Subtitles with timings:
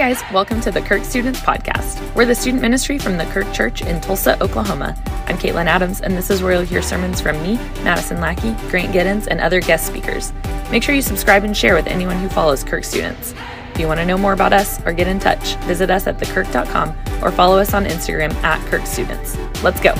[0.00, 2.14] guys, welcome to the Kirk Students Podcast.
[2.14, 4.96] We're the student ministry from the Kirk Church in Tulsa, Oklahoma.
[5.26, 8.94] I'm Caitlin Adams, and this is where you'll hear sermons from me, Madison Lackey, Grant
[8.94, 10.32] Giddens, and other guest speakers.
[10.70, 13.34] Make sure you subscribe and share with anyone who follows Kirk Students.
[13.74, 16.16] If you want to know more about us or get in touch, visit us at
[16.16, 19.36] thekirk.com or follow us on Instagram at Kirk Students.
[19.62, 19.92] Let's go.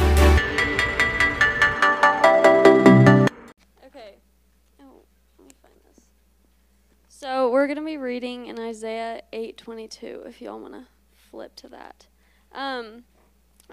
[7.50, 10.22] We're gonna be reading in Isaiah eight twenty two.
[10.24, 12.06] If y'all wanna flip to that.
[12.52, 13.02] Um,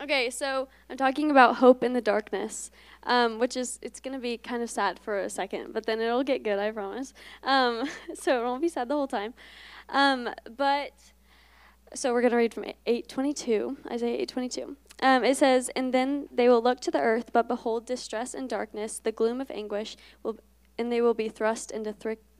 [0.02, 2.72] okay, so I'm talking about hope in the darkness,
[3.04, 6.24] um, which is it's gonna be kind of sad for a second, but then it'll
[6.24, 7.14] get good, I promise.
[7.44, 9.36] Um, so it won't be sad the whole time.
[9.90, 10.94] Um, but
[11.94, 14.76] so we're gonna read from eight twenty two, Isaiah eight twenty two.
[15.04, 18.50] Um, it says, And then they will look to the earth, but behold distress and
[18.50, 20.40] darkness, the gloom of anguish, will,
[20.80, 21.94] and they will be thrust into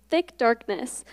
[0.10, 1.06] thick darkness.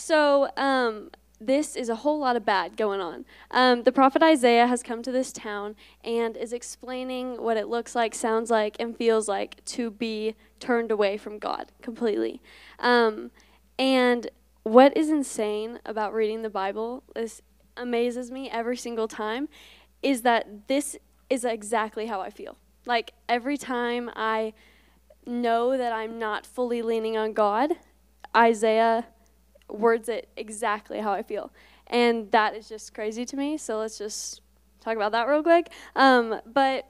[0.00, 1.10] So, um,
[1.42, 3.26] this is a whole lot of bad going on.
[3.50, 7.94] Um, the prophet Isaiah has come to this town and is explaining what it looks
[7.94, 12.40] like, sounds like, and feels like to be turned away from God completely.
[12.78, 13.30] Um,
[13.78, 14.30] and
[14.62, 17.42] what is insane about reading the Bible, this
[17.76, 19.50] amazes me every single time,
[20.02, 20.96] is that this
[21.28, 22.56] is exactly how I feel.
[22.86, 24.54] Like every time I
[25.26, 27.74] know that I'm not fully leaning on God,
[28.34, 29.06] Isaiah
[29.70, 31.52] words it exactly how I feel.
[31.86, 33.56] And that is just crazy to me.
[33.58, 34.40] So let's just
[34.80, 35.70] talk about that real quick.
[35.96, 36.88] Um, but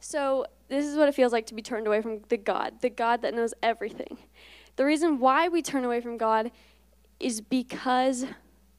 [0.00, 2.90] so this is what it feels like to be turned away from the God, the
[2.90, 4.18] God that knows everything.
[4.76, 6.50] The reason why we turn away from God
[7.18, 8.24] is because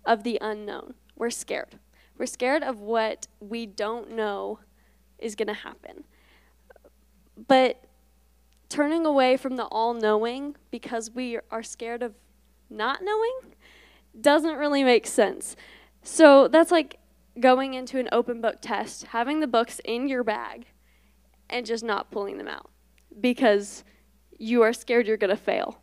[0.05, 0.93] of the unknown.
[1.15, 1.77] We're scared.
[2.17, 4.59] We're scared of what we don't know
[5.17, 6.05] is going to happen.
[7.47, 7.83] But
[8.69, 12.13] turning away from the all knowing because we are scared of
[12.69, 13.55] not knowing
[14.19, 15.55] doesn't really make sense.
[16.01, 16.99] So that's like
[17.39, 20.65] going into an open book test, having the books in your bag,
[21.49, 22.69] and just not pulling them out
[23.19, 23.83] because
[24.37, 25.81] you are scared you're going to fail,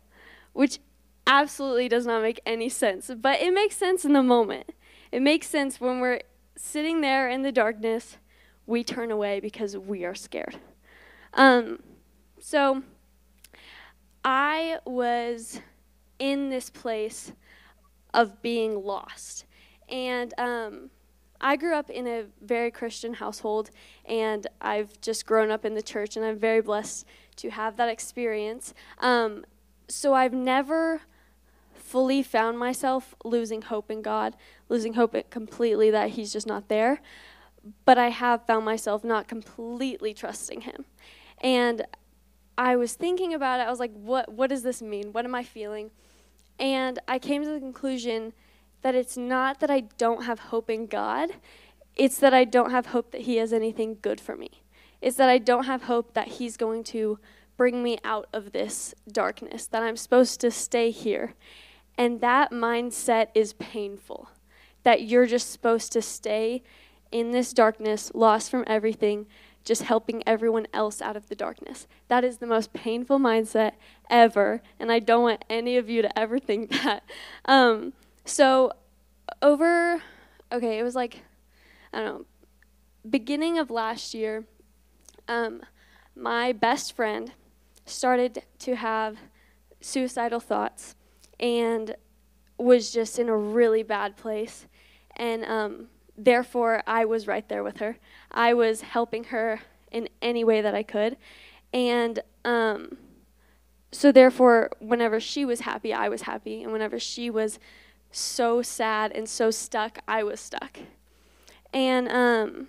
[0.53, 0.79] which
[1.25, 3.11] absolutely does not make any sense.
[3.15, 4.71] But it makes sense in the moment.
[5.11, 6.21] It makes sense when we're
[6.55, 8.17] sitting there in the darkness,
[8.65, 10.57] we turn away because we are scared.
[11.33, 11.79] Um,
[12.39, 12.83] so
[14.23, 15.61] I was
[16.19, 17.31] in this place
[18.13, 19.45] of being lost.
[19.89, 20.89] And um,
[21.39, 23.69] I grew up in a very Christian household,
[24.05, 27.05] and I've just grown up in the church, and I'm very blessed
[27.37, 28.73] to have that experience.
[28.99, 29.45] Um,
[29.87, 31.01] so I've never
[31.73, 34.35] fully found myself losing hope in God,
[34.67, 37.01] losing hope completely that He's just not there.
[37.85, 40.85] But I have found myself not completely trusting Him.
[41.41, 41.85] And
[42.57, 43.67] I was thinking about it.
[43.67, 45.13] I was like, what, what does this mean?
[45.13, 45.91] What am I feeling?
[46.59, 48.33] And I came to the conclusion
[48.81, 51.31] that it's not that I don't have hope in God,
[51.95, 54.61] it's that I don't have hope that He has anything good for me.
[55.01, 57.19] It's that I don't have hope that He's going to
[57.57, 61.33] bring me out of this darkness, that I'm supposed to stay here.
[61.97, 64.29] And that mindset is painful.
[64.83, 66.61] That you're just supposed to stay
[67.11, 69.25] in this darkness, lost from everything,
[69.67, 71.87] just helping everyone else out of the darkness.
[72.07, 73.73] That is the most painful mindset
[74.09, 77.03] ever, and I don't want any of you to ever think that.
[77.43, 77.91] Um,
[78.23, 78.71] so,
[79.41, 80.01] over,
[80.51, 81.23] okay, it was like,
[81.91, 82.25] I don't know,
[83.07, 84.45] beginning of last year,
[85.27, 85.61] um,
[86.15, 87.33] my best friend
[87.85, 89.17] started to have
[89.81, 90.95] suicidal thoughts
[91.41, 91.93] and
[92.57, 94.65] was just in a really bad place.
[95.17, 97.97] And um, therefore, I was right there with her.
[98.31, 99.61] I was helping her
[99.91, 101.17] in any way that I could.
[101.73, 102.97] And um,
[103.91, 106.63] so, therefore, whenever she was happy, I was happy.
[106.63, 107.59] And whenever she was
[108.11, 110.79] so sad and so stuck, I was stuck.
[111.73, 112.67] And, um,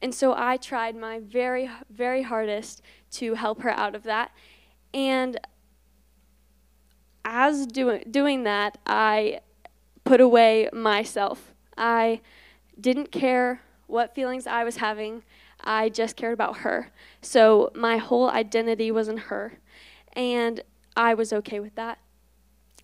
[0.00, 2.82] and so I tried my very, very hardest
[3.12, 4.30] to help her out of that.
[4.94, 5.38] And
[7.24, 9.40] as doing doing that, I
[10.04, 11.52] put away myself.
[11.78, 12.20] I
[12.78, 15.22] didn't care what feelings I was having.
[15.60, 16.90] I just cared about her.
[17.22, 19.58] So my whole identity was in her.
[20.12, 20.62] And
[20.96, 21.98] I was okay with that.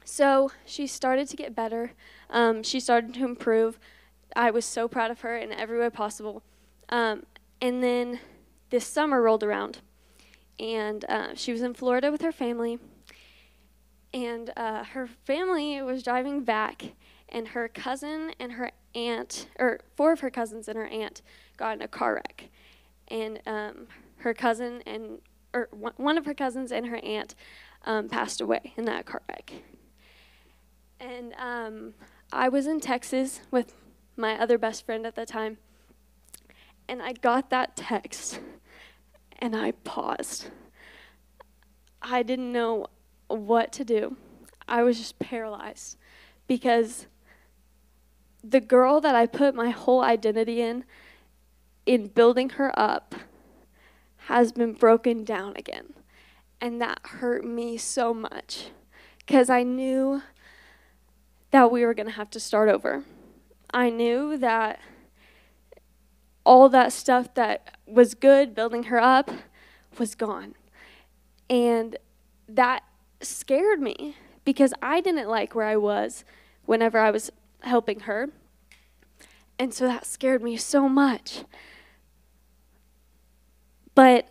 [0.04, 1.92] So she started to get better.
[2.30, 3.78] Um, she started to improve.
[4.36, 6.42] I was so proud of her in every way possible.
[6.88, 7.24] Um,
[7.60, 8.20] and then
[8.70, 9.80] this summer rolled around.
[10.58, 12.78] And uh, she was in Florida with her family
[14.14, 16.94] and uh, her family was driving back,
[17.28, 21.22] and her cousin and her aunt, or four of her cousins and her aunt,
[21.56, 22.48] got in a car wreck,
[23.08, 23.86] and um,
[24.18, 25.18] her cousin and
[25.52, 27.34] or one of her cousins and her aunt
[27.84, 29.52] um, passed away in that car wreck.
[30.98, 31.94] And um,
[32.32, 33.74] I was in Texas with
[34.16, 35.58] my other best friend at the time,
[36.88, 38.40] and I got that text
[39.38, 40.46] and I paused.
[42.00, 42.86] I didn't know
[43.28, 44.16] what to do.
[44.66, 45.96] I was just paralyzed
[46.46, 47.06] because
[48.46, 50.84] the girl that I put my whole identity in,
[51.86, 53.14] in building her up,
[54.26, 55.94] has been broken down again.
[56.60, 58.70] And that hurt me so much
[59.18, 60.22] because I knew
[61.50, 63.04] that we were going to have to start over.
[63.72, 64.80] I knew that
[66.44, 69.30] all that stuff that was good, building her up,
[69.98, 70.54] was gone.
[71.48, 71.96] And
[72.48, 72.82] that
[73.20, 76.24] scared me because I didn't like where I was
[76.66, 77.30] whenever I was
[77.66, 78.28] helping her.
[79.58, 81.44] And so that scared me so much.
[83.94, 84.28] But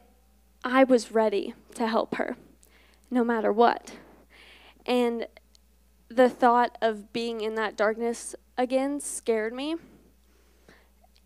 [0.64, 2.36] I was ready to help her
[3.10, 3.94] no matter what.
[4.86, 5.28] And
[6.10, 9.76] the thought of being in that darkness again scared me.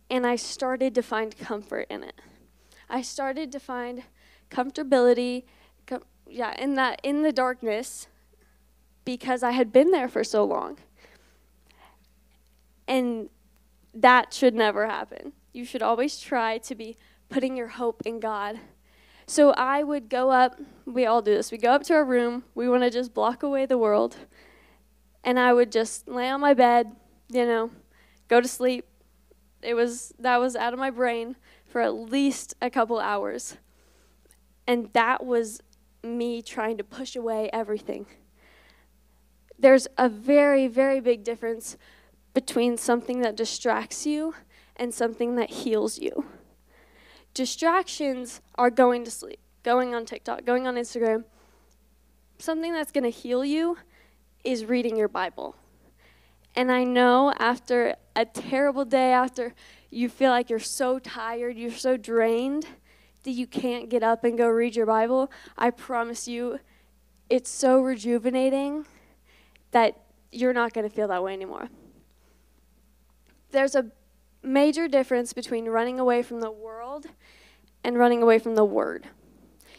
[0.09, 2.21] And I started to find comfort in it.
[2.89, 4.03] I started to find
[4.49, 5.43] comfortability
[5.85, 8.07] com- yeah, in that in the darkness
[9.03, 10.77] because I had been there for so long.
[12.87, 13.29] And
[13.93, 15.33] that should never happen.
[15.53, 16.97] You should always try to be
[17.29, 18.59] putting your hope in God.
[19.25, 21.51] So I would go up, we all do this.
[21.51, 24.15] We go up to our room, we want to just block away the world.
[25.23, 26.95] And I would just lay on my bed,
[27.29, 27.71] you know,
[28.29, 28.85] go to sleep.
[29.61, 31.35] It was that was out of my brain
[31.65, 33.57] for at least a couple hours.
[34.65, 35.61] And that was
[36.03, 38.05] me trying to push away everything.
[39.59, 41.77] There's a very, very big difference
[42.37, 44.35] between something that distracts you
[44.75, 46.23] and something that heals you.
[47.33, 51.23] Distractions are going to sleep, going on TikTok, going on Instagram.
[52.37, 53.79] Something that's going to heal you
[54.43, 55.55] is reading your Bible.
[56.55, 59.55] And I know after a terrible day, after
[59.89, 62.67] you feel like you're so tired, you're so drained
[63.23, 66.59] that you can't get up and go read your Bible, I promise you,
[67.31, 68.85] it's so rejuvenating
[69.71, 69.99] that
[70.31, 71.69] you're not going to feel that way anymore
[73.51, 73.91] there's a
[74.43, 77.07] major difference between running away from the world
[77.83, 79.07] and running away from the word.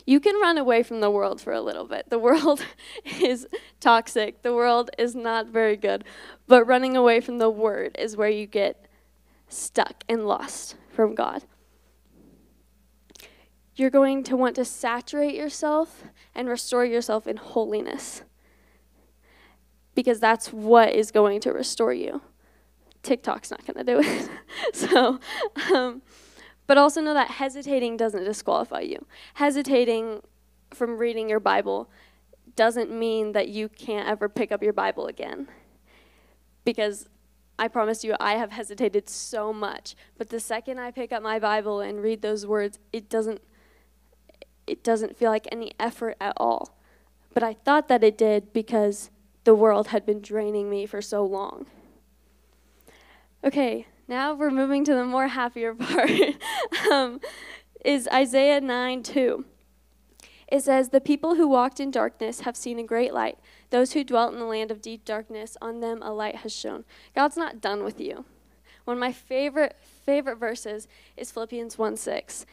[0.06, 2.08] You can run away from the world for a little bit.
[2.08, 2.64] The world
[3.20, 3.46] is
[3.78, 4.42] toxic.
[4.42, 6.04] The world is not very good.
[6.46, 8.86] But running away from the word is where you get
[9.48, 11.44] stuck and lost from God.
[13.76, 16.04] You're going to want to saturate yourself
[16.34, 18.22] and restore yourself in holiness
[19.94, 22.22] because that's what is going to restore you.
[23.02, 24.28] TikTok's not going to do it.
[24.74, 25.18] so,
[25.72, 26.02] um,
[26.66, 29.06] but also know that hesitating doesn't disqualify you.
[29.34, 30.22] Hesitating
[30.70, 31.90] from reading your Bible
[32.56, 35.48] doesn't mean that you can't ever pick up your Bible again.
[36.64, 37.08] Because
[37.58, 39.96] I promise you, I have hesitated so much.
[40.16, 43.40] But the second I pick up my Bible and read those words, it doesn't
[44.66, 46.76] it doesn't feel like any effort at all.
[47.32, 49.10] But I thought that it did because
[49.44, 51.66] the world had been draining me for so long.
[53.44, 56.10] Okay, now we're moving to the more happier part.
[56.90, 57.20] um,
[57.84, 59.44] is Isaiah 9 2.
[60.50, 63.38] It says, The people who walked in darkness have seen a great light.
[63.70, 66.84] Those who dwelt in the land of deep darkness, on them a light has shone.
[67.14, 68.24] God's not done with you.
[68.84, 72.46] One of my favorite, favorite verses is Philippians 1 6.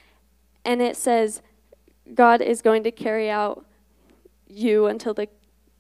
[0.66, 1.42] And it says,
[2.14, 3.66] God is going to carry out
[4.48, 5.30] you until the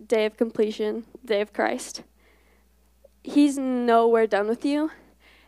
[0.07, 2.03] day of completion, day of Christ.
[3.25, 4.91] He's nowhere done with you,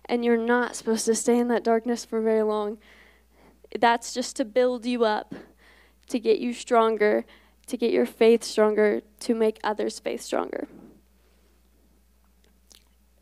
[0.05, 2.79] and you're not supposed to stay in that darkness for very long.
[3.79, 5.35] That's just to build you up,
[6.07, 7.23] to get you stronger,
[7.67, 10.67] to get your faith stronger, to make others' faith stronger.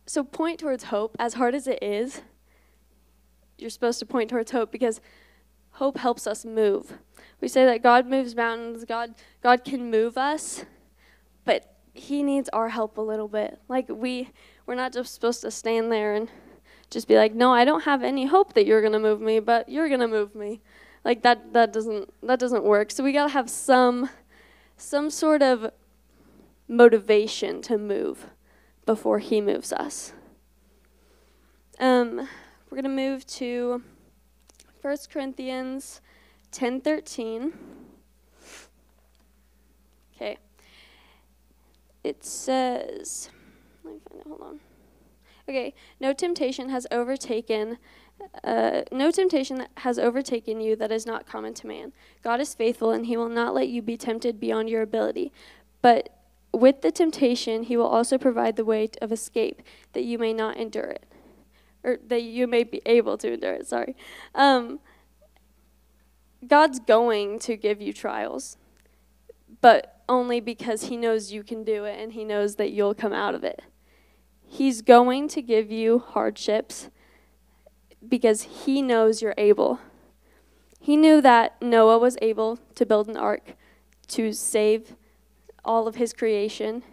[0.05, 2.21] So point towards hope, as hard as it is.
[3.57, 5.01] You're supposed to point towards hope because
[5.71, 6.93] hope helps us move.
[7.41, 10.63] We say that God moves mountains, God God can move us,
[11.43, 13.59] but he needs our help a little bit.
[13.67, 14.29] Like we
[14.65, 16.29] we're not just supposed to stand there and
[16.89, 19.39] just be like, "No, I don't have any hope that you're going to move me,
[19.39, 20.61] but you're going to move me."
[21.03, 22.91] Like that that doesn't that doesn't work.
[22.91, 24.09] So we got to have some
[24.75, 25.71] some sort of
[26.67, 28.27] motivation to move
[28.85, 30.13] before he moves us.
[31.79, 32.27] Um,
[32.69, 33.83] we're going to move to
[34.81, 36.01] 1 Corinthians
[36.51, 37.53] 10:13.
[40.15, 40.37] Okay
[42.05, 43.29] it says,
[43.83, 44.59] let me find it, hold on.
[45.49, 47.77] Okay, no temptation has overtaken,
[48.43, 51.93] uh, no temptation has overtaken you that is not common to man.
[52.23, 55.31] God is faithful, and he will not let you be tempted beyond your ability.
[55.81, 56.09] But
[56.51, 59.61] with the temptation, he will also provide the way of escape
[59.93, 61.05] that you may not endure it,
[61.83, 63.67] or that you may be able to endure it.
[63.67, 63.95] Sorry.
[64.33, 64.79] Um,
[66.47, 68.57] God's going to give you trials,
[69.61, 73.13] but only because he knows you can do it and he knows that you'll come
[73.13, 73.61] out of it.
[74.47, 76.89] He's going to give you hardships
[78.07, 79.79] because he knows you're able.
[80.79, 83.55] He knew that Noah was able to build an ark
[84.09, 84.95] to save
[85.63, 86.83] all of his creation.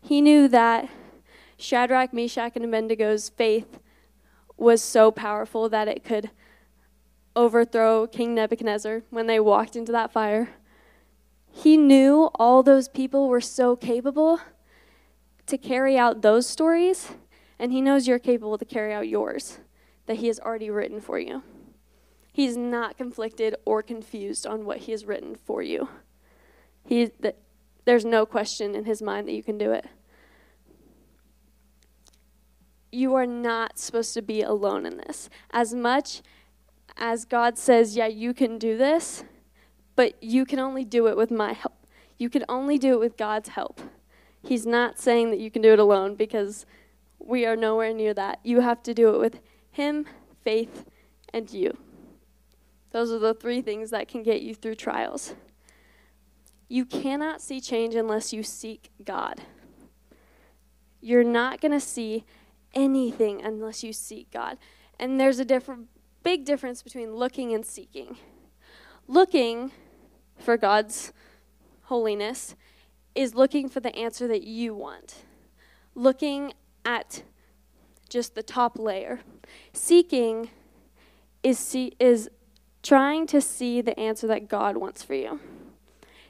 [0.00, 0.88] He knew that
[1.58, 3.80] Shadrach, Meshach, and Abednego's faith
[4.56, 6.30] was so powerful that it could
[7.34, 10.50] overthrow King Nebuchadnezzar when they walked into that fire.
[11.56, 14.40] He knew all those people were so capable
[15.46, 17.12] to carry out those stories,
[17.58, 19.58] and he knows you're capable to carry out yours
[20.04, 21.42] that he has already written for you.
[22.30, 25.88] He's not conflicted or confused on what he has written for you.
[26.84, 27.10] He,
[27.86, 29.86] there's no question in his mind that you can do it.
[32.92, 35.30] You are not supposed to be alone in this.
[35.52, 36.20] As much
[36.98, 39.24] as God says, Yeah, you can do this,
[39.96, 41.74] but you can only do it with my help.
[42.18, 43.80] You can only do it with God's help.
[44.42, 46.66] He's not saying that you can do it alone because
[47.18, 48.38] we are nowhere near that.
[48.44, 50.06] You have to do it with Him,
[50.44, 50.84] faith,
[51.32, 51.76] and you.
[52.92, 55.34] Those are the three things that can get you through trials.
[56.68, 59.42] You cannot see change unless you seek God.
[61.00, 62.24] You're not going to see
[62.74, 64.58] anything unless you seek God.
[64.98, 65.88] And there's a different
[66.22, 68.16] big difference between looking and seeking.
[69.06, 69.72] Looking
[70.38, 71.12] for God's
[71.84, 72.54] holiness
[73.14, 75.24] is looking for the answer that you want.
[75.94, 76.52] Looking
[76.84, 77.22] at
[78.08, 79.20] just the top layer.
[79.72, 80.50] Seeking
[81.42, 82.28] is see, is
[82.82, 85.40] trying to see the answer that God wants for you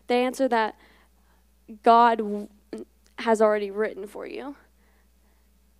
[0.06, 0.76] the answer that
[1.82, 2.48] God
[3.18, 4.56] has already written for you,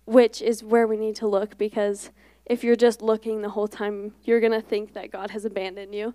[0.05, 2.11] which is where we need to look because
[2.45, 5.93] if you're just looking the whole time, you're going to think that God has abandoned
[5.93, 6.13] you,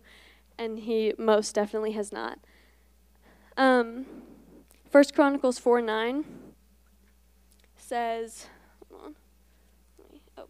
[0.62, 2.38] and He most definitely has not.
[3.56, 4.06] Um,
[4.90, 6.24] 1 Chronicles 4 9
[7.76, 8.46] says,
[10.38, 10.44] Oh.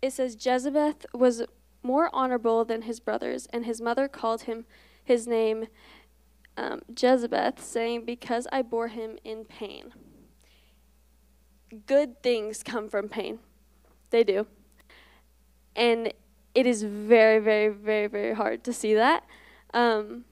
[0.00, 1.42] It says, Jezebeth was
[1.82, 4.64] more honorable than his brothers, and his mother called him
[5.04, 5.66] his name
[6.56, 9.92] um, Jezebeth, saying, Because I bore him in pain.
[11.86, 13.38] Good things come from pain.
[14.10, 14.46] They do.
[15.74, 16.12] And
[16.54, 19.24] it is very, very, very, very hard to see that.
[19.72, 20.24] Um,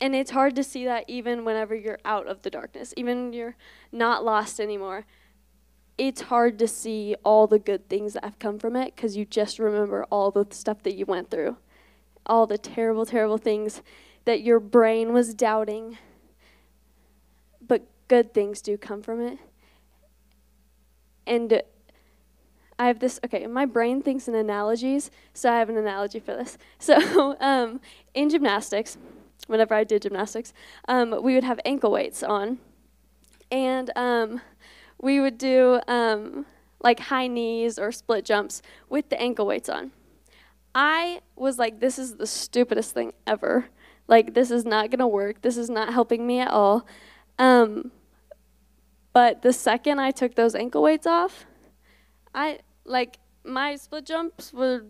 [0.00, 3.56] and it's hard to see that even whenever you're out of the darkness, even you're
[3.92, 5.06] not lost anymore
[5.98, 9.24] it's hard to see all the good things that have come from it because you
[9.24, 11.56] just remember all the stuff that you went through,
[12.26, 13.82] all the terrible, terrible things
[14.24, 15.98] that your brain was doubting.
[17.60, 19.38] But good things do come from it.
[21.26, 21.62] And
[22.82, 26.34] I have this, okay, my brain thinks in analogies, so I have an analogy for
[26.34, 26.58] this.
[26.80, 27.80] So um,
[28.12, 28.98] in gymnastics,
[29.46, 30.52] whenever I did gymnastics,
[30.88, 32.58] um, we would have ankle weights on.
[33.52, 34.40] And um,
[35.00, 36.44] we would do um,
[36.80, 39.92] like high knees or split jumps with the ankle weights on.
[40.74, 43.66] I was like, this is the stupidest thing ever.
[44.08, 45.42] Like, this is not going to work.
[45.42, 46.84] This is not helping me at all.
[47.38, 47.92] Um,
[49.12, 51.46] but the second I took those ankle weights off,
[52.34, 54.84] I like my split jumps were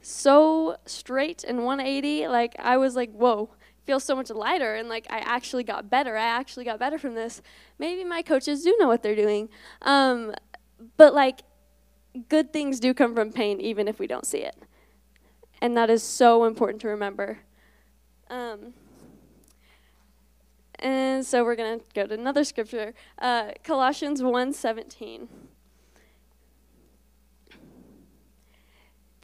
[0.00, 2.28] so straight and 180.
[2.28, 3.50] Like, I was like, whoa
[3.84, 6.16] feel so much lighter and like I actually got better.
[6.16, 7.42] I actually got better from this.
[7.78, 9.48] Maybe my coaches do know what they're doing.
[9.82, 10.34] Um,
[10.96, 11.42] but like
[12.28, 14.56] good things do come from pain even if we don't see it.
[15.60, 17.40] And that is so important to remember.
[18.28, 18.74] Um,
[20.78, 25.28] and so we're going to go to another scripture, uh, Colossians 1:17.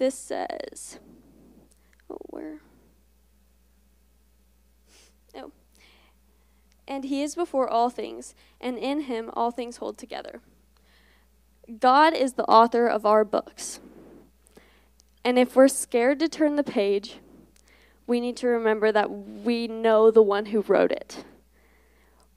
[0.00, 0.98] This says,
[2.08, 2.60] oh, where?
[5.36, 5.52] Oh.
[6.88, 10.40] And he is before all things, and in him all things hold together.
[11.80, 13.80] God is the author of our books.
[15.22, 17.18] And if we're scared to turn the page,
[18.06, 21.26] we need to remember that we know the one who wrote it.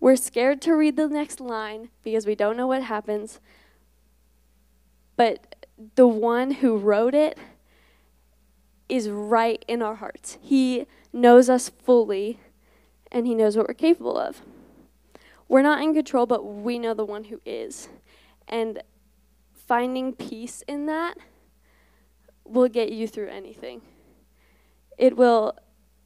[0.01, 3.39] We're scared to read the next line because we don't know what happens.
[5.15, 5.65] But
[5.95, 7.39] the one who wrote it
[8.89, 10.37] is right in our hearts.
[10.41, 12.39] He knows us fully
[13.11, 14.41] and He knows what we're capable of.
[15.47, 17.89] We're not in control, but we know the one who is.
[18.47, 18.81] And
[19.53, 21.17] finding peace in that
[22.45, 23.81] will get you through anything.
[24.97, 25.57] It will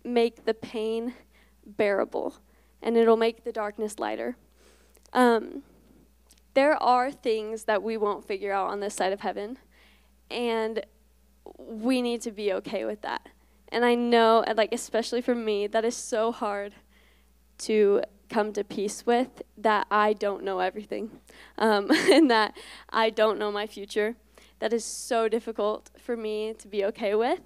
[0.03, 1.13] make the pain
[1.65, 2.36] bearable,
[2.81, 4.38] and it'll make the darkness lighter.
[5.13, 5.63] Um,
[6.53, 9.57] there are things that we won't figure out on this side of heaven,
[10.29, 10.86] and
[11.58, 13.30] we need to be okay with that.
[13.70, 16.74] And I know, like, especially for me, that is so hard
[17.60, 21.12] to come to peace with that I don't know everything
[21.58, 22.58] um, and that
[22.89, 24.16] I don't know my future.
[24.60, 27.42] That is so difficult for me to be okay with,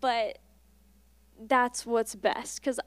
[0.00, 0.38] but
[1.38, 2.80] that's what's best because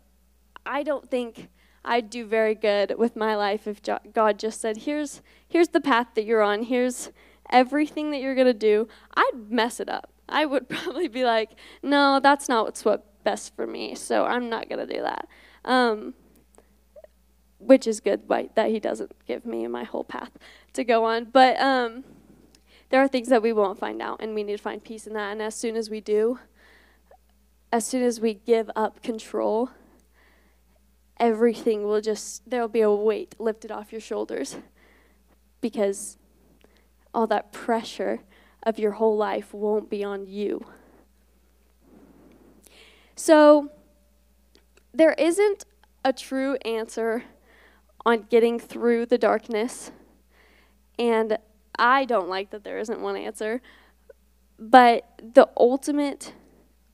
[0.65, 1.50] I don't think
[1.86, 3.81] I'd do very good with my life if
[4.13, 6.63] God just said, "Here's here's the path that you're on.
[6.63, 7.12] Here's
[7.50, 10.12] everything that you're gonna do." I'd mess it up.
[10.27, 11.51] I would probably be like,
[11.81, 13.95] "No, that's not what's what best for me.
[13.95, 15.27] So I'm not gonna do that."
[15.65, 16.13] Um,
[17.59, 20.31] which is good right, that He doesn't give me my whole path
[20.73, 21.25] to go on.
[21.25, 22.03] But um,
[22.89, 25.13] there are things that we won't find out, and we need to find peace in
[25.13, 25.31] that.
[25.31, 26.39] And as soon as we do,
[27.71, 29.69] as soon as we give up control
[31.23, 34.57] everything will just, there'll be a weight lifted off your shoulders
[35.61, 36.17] because
[37.13, 38.19] all that pressure
[38.63, 40.65] of your whole life won't be on you.
[43.15, 43.70] So,
[44.93, 45.65] there isn't
[46.03, 47.24] a true answer
[48.05, 49.91] on getting through the darkness,
[50.98, 51.38] and
[51.77, 53.62] I don't like that there isn't one answer,
[54.60, 56.34] but the ultimate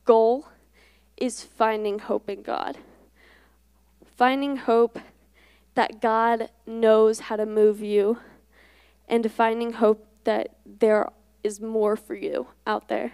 [0.05, 0.47] goal
[1.17, 2.77] is finding hope in God
[4.19, 4.99] finding hope
[5.75, 8.17] that God knows how to move you,
[9.07, 11.07] and finding hope that there
[11.43, 13.13] is more for you out there.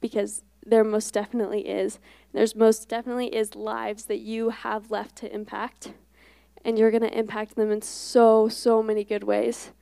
[0.00, 1.98] Because there most definitely is.
[2.32, 5.92] There's most definitely is lives that you have left to impact,
[6.64, 9.72] and you're going to impact them in so, so many good ways.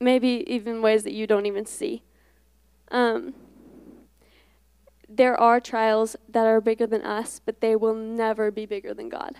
[0.00, 2.02] Maybe even ways that you don't even see.
[2.90, 3.34] Um,
[5.08, 9.08] there are trials that are bigger than us, but they will never be bigger than
[9.08, 9.36] God.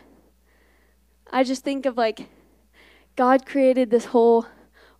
[1.30, 2.28] I just think of like
[3.16, 4.46] God created this whole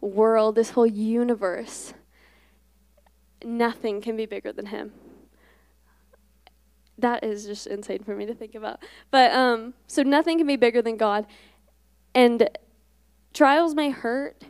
[0.03, 1.95] world, this whole universe.
[3.43, 4.93] Nothing can be bigger than Him.
[6.99, 8.83] That is just insane for me to think about.
[9.11, 11.27] But um, so nothing can be bigger than God,
[12.15, 12.51] and
[13.33, 14.45] trials may hurt,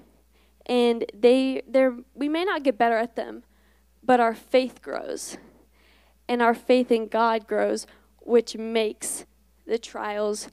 [0.66, 3.44] and they they we may not get better at them,
[4.02, 5.38] but our faith grows
[6.28, 7.86] and our faith in God grows,
[8.20, 9.26] which makes
[9.66, 10.48] the trials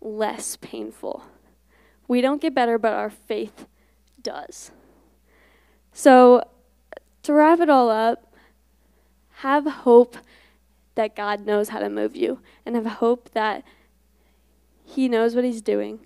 [0.00, 1.24] less painful.
[2.06, 3.66] We don't get better, but our faith
[4.26, 4.72] does.
[5.92, 6.42] So,
[7.22, 8.34] to wrap it all up,
[9.36, 10.16] have hope
[10.96, 13.62] that God knows how to move you, and have hope that
[14.84, 16.00] He knows what He's doing,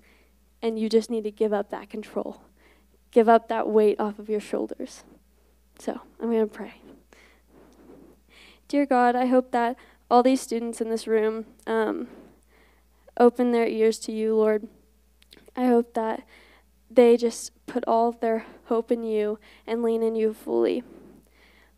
[0.61, 2.43] and you just need to give up that control.
[3.09, 5.03] Give up that weight off of your shoulders.
[5.79, 6.75] So, I'm going to pray.
[8.67, 9.75] Dear God, I hope that
[10.11, 12.07] all these students in this room um,
[13.17, 14.67] open their ears to you, Lord.
[15.55, 16.23] I hope that
[16.95, 20.83] they just put all their hope in you and lean in you fully.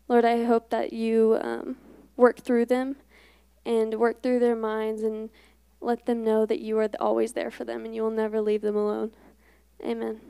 [0.08, 1.76] Lord, I hope that you um,
[2.16, 2.96] work through them
[3.64, 5.30] and work through their minds and
[5.80, 8.62] let them know that you are always there for them and you will never leave
[8.62, 9.12] them alone.
[9.84, 10.20] Amen.